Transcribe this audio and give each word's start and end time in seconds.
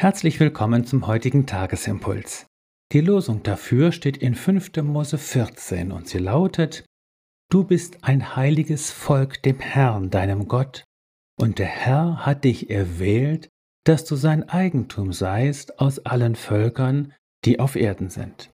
Herzlich 0.00 0.38
willkommen 0.38 0.84
zum 0.84 1.08
heutigen 1.08 1.44
Tagesimpuls. 1.44 2.46
Die 2.92 3.00
Losung 3.00 3.42
dafür 3.42 3.90
steht 3.90 4.16
in 4.16 4.36
5. 4.36 4.76
Mose 4.84 5.18
14 5.18 5.90
und 5.90 6.06
sie 6.06 6.18
lautet: 6.18 6.84
Du 7.50 7.64
bist 7.64 8.04
ein 8.04 8.36
heiliges 8.36 8.92
Volk 8.92 9.42
dem 9.42 9.58
Herrn, 9.58 10.10
deinem 10.10 10.46
Gott, 10.46 10.84
und 11.36 11.58
der 11.58 11.66
Herr 11.66 12.24
hat 12.24 12.44
dich 12.44 12.70
erwählt, 12.70 13.48
dass 13.82 14.04
du 14.04 14.14
sein 14.14 14.48
Eigentum 14.48 15.12
seist 15.12 15.80
aus 15.80 15.98
allen 15.98 16.36
Völkern, 16.36 17.12
die 17.44 17.58
auf 17.58 17.74
Erden 17.74 18.08
sind. 18.08 18.52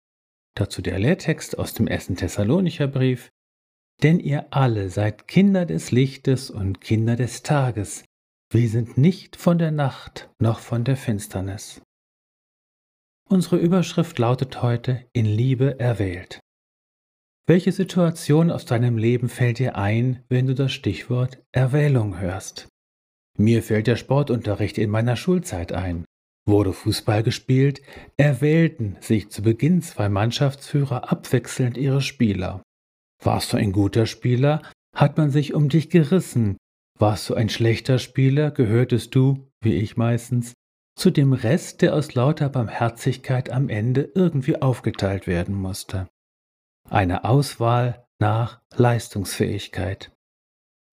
Dazu 0.56 0.82
der 0.82 0.98
Lehrtext 0.98 1.56
aus 1.56 1.72
dem 1.72 1.86
ersten 1.86 2.16
Thessalonicher 2.16 2.88
Brief. 2.88 3.28
Denn 4.02 4.18
ihr 4.18 4.48
alle 4.50 4.90
seid 4.90 5.28
Kinder 5.28 5.66
des 5.66 5.92
Lichtes 5.92 6.50
und 6.50 6.80
Kinder 6.80 7.14
des 7.14 7.44
Tages. 7.44 8.02
Wir 8.50 8.70
sind 8.70 8.96
nicht 8.96 9.36
von 9.36 9.58
der 9.58 9.70
Nacht 9.70 10.30
noch 10.38 10.60
von 10.60 10.82
der 10.82 10.96
Finsternis. 10.96 11.82
Unsere 13.28 13.58
Überschrift 13.58 14.18
lautet 14.18 14.62
heute 14.62 15.04
In 15.12 15.26
Liebe 15.26 15.78
erwählt. 15.78 16.40
Welche 17.46 17.72
Situation 17.72 18.50
aus 18.50 18.64
deinem 18.64 18.96
Leben 18.96 19.28
fällt 19.28 19.58
dir 19.58 19.76
ein, 19.76 20.24
wenn 20.30 20.46
du 20.46 20.54
das 20.54 20.72
Stichwort 20.72 21.42
Erwählung 21.52 22.18
hörst? 22.20 22.68
Mir 23.36 23.62
fällt 23.62 23.86
der 23.86 23.96
Sportunterricht 23.96 24.78
in 24.78 24.88
meiner 24.88 25.16
Schulzeit 25.16 25.72
ein. 25.72 26.06
Wurde 26.46 26.72
Fußball 26.72 27.22
gespielt, 27.22 27.82
erwählten 28.16 28.96
sich 29.00 29.28
zu 29.28 29.42
Beginn 29.42 29.82
zwei 29.82 30.08
Mannschaftsführer 30.08 31.12
abwechselnd 31.12 31.76
ihre 31.76 32.00
Spieler. 32.00 32.62
Warst 33.22 33.52
du 33.52 33.58
ein 33.58 33.72
guter 33.72 34.06
Spieler, 34.06 34.62
hat 34.94 35.18
man 35.18 35.30
sich 35.30 35.52
um 35.52 35.68
dich 35.68 35.90
gerissen. 35.90 36.56
Warst 36.98 37.30
du 37.30 37.34
ein 37.34 37.48
schlechter 37.48 37.98
Spieler, 37.98 38.50
gehörtest 38.50 39.14
du, 39.14 39.48
wie 39.60 39.74
ich 39.74 39.96
meistens, 39.96 40.54
zu 40.96 41.10
dem 41.10 41.32
Rest, 41.32 41.80
der 41.82 41.94
aus 41.94 42.14
lauter 42.14 42.48
Barmherzigkeit 42.48 43.50
am 43.50 43.68
Ende 43.68 44.10
irgendwie 44.14 44.60
aufgeteilt 44.60 45.28
werden 45.28 45.54
musste. 45.54 46.08
Eine 46.90 47.24
Auswahl 47.24 48.04
nach 48.20 48.60
Leistungsfähigkeit. 48.74 50.10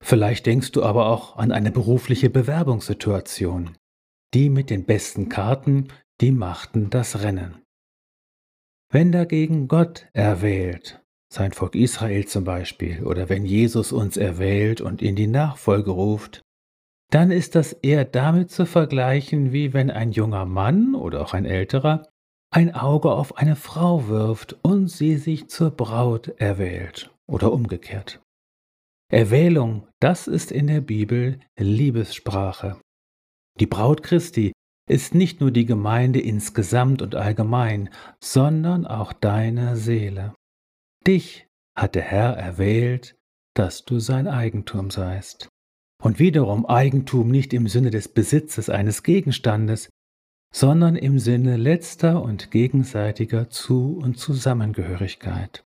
Vielleicht 0.04 0.46
denkst 0.46 0.72
du 0.74 0.84
aber 0.84 1.08
auch 1.08 1.38
an 1.38 1.52
eine 1.52 1.72
berufliche 1.72 2.30
Bewerbungssituation. 2.30 3.76
Die 4.36 4.50
mit 4.50 4.70
den 4.70 4.86
besten 4.86 5.30
Karten, 5.30 5.88
die 6.22 6.32
machten 6.32 6.92
das 6.92 7.24
Rennen. 7.24 7.64
Wenn 8.92 9.12
dagegen 9.12 9.68
Gott 9.68 10.08
erwählt, 10.14 11.04
sein 11.32 11.52
Volk 11.52 11.76
Israel 11.76 12.26
zum 12.26 12.44
Beispiel, 12.44 13.04
oder 13.04 13.30
wenn 13.30 13.46
Jesus 13.46 13.92
uns 13.92 14.18
erwählt 14.18 14.82
und 14.82 15.02
in 15.02 15.16
die 15.16 15.28
Nachfolge 15.28 15.92
ruft, 15.92 16.42
dann 17.12 17.32
ist 17.32 17.56
das 17.56 17.74
eher 17.74 18.06
damit 18.06 18.52
zu 18.52 18.66
vergleichen, 18.66 19.52
wie 19.52 19.74
wenn 19.74 19.92
ein 19.92 20.12
junger 20.12 20.46
Mann 20.46 20.96
oder 20.96 21.22
auch 21.22 21.34
ein 21.34 21.46
älterer 21.46 22.04
ein 22.56 22.74
Auge 22.74 23.12
auf 23.12 23.38
eine 23.38 23.58
Frau 23.58 24.08
wirft 24.08 24.56
und 24.62 24.88
sie 24.88 25.18
sich 25.18 25.50
zur 25.50 25.72
Braut 25.72 26.30
erwählt 26.38 27.14
oder 27.28 27.52
umgekehrt. 27.52 28.22
Erwählung, 29.12 29.88
das 30.00 30.28
ist 30.28 30.54
in 30.54 30.68
der 30.68 30.80
Bibel 30.80 31.40
Liebessprache. 31.60 32.80
Die 33.60 33.68
Braut 33.68 34.04
Christi 34.04 34.54
ist 34.90 35.14
nicht 35.14 35.42
nur 35.42 35.52
die 35.52 35.66
Gemeinde 35.66 36.22
insgesamt 36.22 37.02
und 37.02 37.16
allgemein, 37.16 37.90
sondern 38.24 38.88
auch 38.88 39.12
deine 39.12 39.76
Seele. 39.76 40.34
Dich 41.08 41.48
hat 41.78 41.96
der 41.96 42.04
Herr 42.04 42.38
erwählt, 42.38 43.16
dass 43.54 43.86
du 43.86 44.00
sein 44.00 44.28
Eigentum 44.28 44.90
seist. 44.90 45.50
Und 46.02 46.20
wiederum 46.20 46.66
Eigentum 46.66 47.30
nicht 47.30 47.54
im 47.54 47.68
Sinne 47.68 47.90
des 47.90 48.10
Besitzes 48.10 48.70
eines 48.70 49.04
Gegenstandes, 49.04 49.90
sondern 50.54 50.96
im 50.96 51.20
Sinne 51.20 51.58
letzter 51.58 52.22
und 52.22 52.52
gegenseitiger 52.52 53.50
Zu- 53.50 53.98
und 53.98 54.18
Zusammengehörigkeit. 54.18 55.64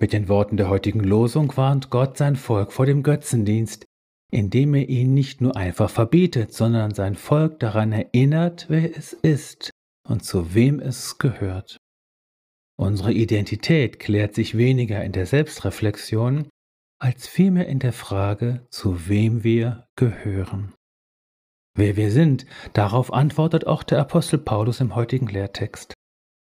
Mit 0.00 0.12
den 0.12 0.28
Worten 0.28 0.56
der 0.56 0.68
heutigen 0.68 1.00
Losung 1.00 1.56
warnt 1.56 1.90
Gott 1.90 2.16
sein 2.16 2.36
Volk 2.36 2.72
vor 2.72 2.86
dem 2.86 3.02
Götzendienst, 3.02 3.84
indem 4.30 4.74
er 4.74 4.88
ihn 4.88 5.12
nicht 5.12 5.40
nur 5.40 5.56
einfach 5.56 5.90
verbietet, 5.90 6.52
sondern 6.52 6.94
sein 6.94 7.16
Volk 7.16 7.58
daran 7.58 7.92
erinnert, 7.92 8.66
wer 8.68 8.96
es 8.96 9.12
ist 9.12 9.70
und 10.06 10.24
zu 10.24 10.54
wem 10.54 10.80
es 10.80 11.18
gehört. 11.18 11.78
Unsere 12.80 13.12
Identität 13.12 13.98
klärt 13.98 14.34
sich 14.34 14.56
weniger 14.56 15.04
in 15.04 15.12
der 15.12 15.26
Selbstreflexion, 15.26 16.48
als 17.00 17.26
vielmehr 17.26 17.66
in 17.66 17.80
der 17.80 17.92
Frage, 17.92 18.66
zu 18.70 19.08
wem 19.08 19.42
wir 19.42 19.88
gehören. 19.96 20.74
Wer 21.76 21.96
wir 21.96 22.10
sind, 22.10 22.46
darauf 22.72 23.12
antwortet 23.12 23.66
auch 23.66 23.82
der 23.82 24.00
Apostel 24.00 24.38
Paulus 24.38 24.80
im 24.80 24.94
heutigen 24.94 25.28
Lehrtext. 25.28 25.94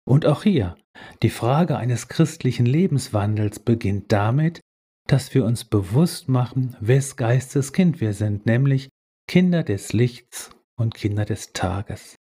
Und 0.06 0.24
auch 0.26 0.42
hier, 0.42 0.76
die 1.22 1.30
Frage 1.30 1.76
eines 1.76 2.08
christlichen 2.08 2.66
Lebenswandels 2.66 3.58
beginnt 3.58 4.12
damit, 4.12 4.60
dass 5.06 5.34
wir 5.34 5.44
uns 5.44 5.64
bewusst 5.64 6.28
machen, 6.28 6.76
wes 6.80 7.16
Geistes 7.16 7.72
Kind 7.72 8.00
wir 8.00 8.12
sind, 8.12 8.46
nämlich 8.46 8.88
Kinder 9.28 9.62
des 9.62 9.92
Lichts 9.92 10.50
und 10.78 10.94
Kinder 10.94 11.24
des 11.24 11.52
Tages. 11.52 12.16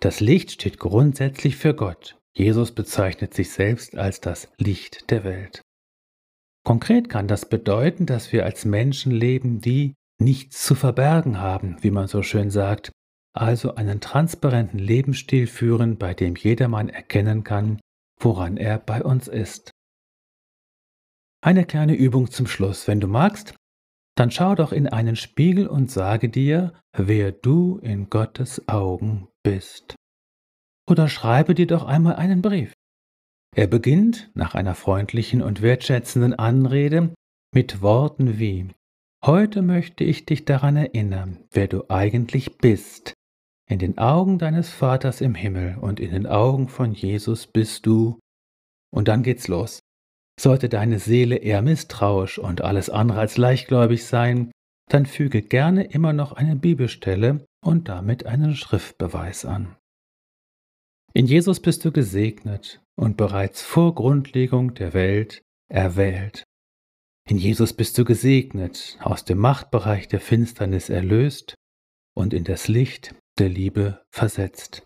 Das 0.00 0.20
Licht 0.20 0.52
steht 0.52 0.78
grundsätzlich 0.78 1.56
für 1.56 1.74
Gott, 1.74 2.18
Jesus 2.36 2.72
bezeichnet 2.72 3.32
sich 3.32 3.50
selbst 3.50 3.96
als 3.96 4.20
das 4.20 4.52
Licht 4.58 5.10
der 5.10 5.24
Welt. 5.24 5.62
Konkret 6.64 7.08
kann 7.08 7.28
das 7.28 7.48
bedeuten, 7.48 8.04
dass 8.04 8.30
wir 8.30 8.44
als 8.44 8.66
Menschen 8.66 9.10
leben, 9.10 9.62
die 9.62 9.94
nichts 10.20 10.62
zu 10.62 10.74
verbergen 10.74 11.40
haben, 11.40 11.76
wie 11.80 11.90
man 11.90 12.08
so 12.08 12.22
schön 12.22 12.50
sagt, 12.50 12.92
also 13.32 13.76
einen 13.76 14.00
transparenten 14.00 14.78
Lebensstil 14.78 15.46
führen, 15.46 15.96
bei 15.96 16.12
dem 16.12 16.36
jedermann 16.36 16.90
erkennen 16.90 17.42
kann, 17.42 17.80
woran 18.20 18.58
er 18.58 18.78
bei 18.78 19.02
uns 19.02 19.28
ist. 19.28 19.70
Eine 21.42 21.64
kleine 21.64 21.94
Übung 21.94 22.30
zum 22.30 22.46
Schluss, 22.46 22.86
wenn 22.86 23.00
du 23.00 23.06
magst, 23.06 23.54
dann 24.14 24.30
schau 24.30 24.54
doch 24.54 24.72
in 24.72 24.88
einen 24.88 25.16
Spiegel 25.16 25.66
und 25.66 25.90
sage 25.90 26.28
dir, 26.28 26.74
wer 26.92 27.32
du 27.32 27.78
in 27.78 28.10
Gottes 28.10 28.68
Augen 28.68 29.28
bist. 29.42 29.94
Oder 30.88 31.08
schreibe 31.08 31.54
dir 31.54 31.66
doch 31.66 31.84
einmal 31.84 32.16
einen 32.16 32.42
Brief. 32.42 32.72
Er 33.54 33.66
beginnt, 33.66 34.30
nach 34.34 34.54
einer 34.54 34.74
freundlichen 34.74 35.42
und 35.42 35.62
wertschätzenden 35.62 36.34
Anrede, 36.34 37.14
mit 37.54 37.80
Worten 37.80 38.38
wie 38.38 38.68
Heute 39.24 39.62
möchte 39.62 40.04
ich 40.04 40.26
dich 40.26 40.44
daran 40.44 40.76
erinnern, 40.76 41.38
wer 41.50 41.66
du 41.66 41.88
eigentlich 41.88 42.58
bist. 42.58 43.14
In 43.68 43.80
den 43.80 43.98
Augen 43.98 44.38
deines 44.38 44.70
Vaters 44.70 45.20
im 45.20 45.34
Himmel 45.34 45.78
und 45.80 45.98
in 45.98 46.12
den 46.12 46.26
Augen 46.26 46.68
von 46.68 46.92
Jesus 46.92 47.46
bist 47.48 47.86
du. 47.86 48.20
Und 48.92 49.08
dann 49.08 49.24
geht's 49.24 49.48
los. 49.48 49.80
Sollte 50.38 50.68
deine 50.68 50.98
Seele 50.98 51.36
eher 51.36 51.62
misstrauisch 51.62 52.38
und 52.38 52.60
alles 52.60 52.90
andere 52.90 53.18
als 53.18 53.36
leichtgläubig 53.36 54.04
sein, 54.04 54.52
dann 54.88 55.06
füge 55.06 55.42
gerne 55.42 55.84
immer 55.84 56.12
noch 56.12 56.32
eine 56.32 56.54
Bibelstelle 56.54 57.44
und 57.64 57.88
damit 57.88 58.26
einen 58.26 58.54
Schriftbeweis 58.54 59.44
an. 59.44 59.76
In 61.16 61.24
Jesus 61.24 61.60
bist 61.60 61.82
du 61.82 61.92
gesegnet 61.92 62.82
und 62.94 63.16
bereits 63.16 63.62
vor 63.62 63.94
Grundlegung 63.94 64.74
der 64.74 64.92
Welt 64.92 65.40
erwählt. 65.72 66.44
In 67.26 67.38
Jesus 67.38 67.72
bist 67.72 67.96
du 67.96 68.04
gesegnet, 68.04 68.98
aus 69.00 69.24
dem 69.24 69.38
Machtbereich 69.38 70.08
der 70.08 70.20
Finsternis 70.20 70.90
erlöst 70.90 71.54
und 72.14 72.34
in 72.34 72.44
das 72.44 72.68
Licht 72.68 73.14
der 73.38 73.48
Liebe 73.48 74.02
versetzt. 74.10 74.84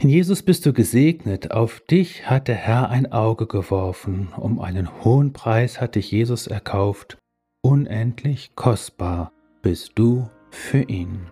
In 0.00 0.08
Jesus 0.08 0.42
bist 0.42 0.64
du 0.64 0.72
gesegnet, 0.72 1.50
auf 1.50 1.80
dich 1.80 2.30
hat 2.30 2.48
der 2.48 2.54
Herr 2.54 2.88
ein 2.88 3.12
Auge 3.12 3.46
geworfen, 3.46 4.32
um 4.34 4.58
einen 4.58 5.04
hohen 5.04 5.34
Preis 5.34 5.82
hat 5.82 5.96
dich 5.96 6.10
Jesus 6.10 6.46
erkauft, 6.46 7.18
unendlich 7.62 8.54
kostbar 8.54 9.34
bist 9.60 9.92
du 9.96 10.30
für 10.50 10.84
ihn. 10.84 11.30